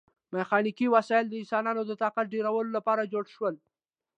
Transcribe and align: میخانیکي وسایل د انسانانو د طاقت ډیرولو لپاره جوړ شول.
میخانیکي 0.33 0.87
وسایل 0.95 1.25
د 1.29 1.33
انسانانو 1.41 1.81
د 1.87 1.91
طاقت 2.01 2.25
ډیرولو 2.33 2.71
لپاره 2.77 3.09
جوړ 3.13 3.25
شول. 3.35 3.55